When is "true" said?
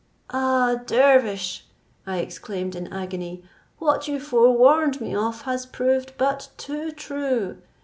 6.89-7.57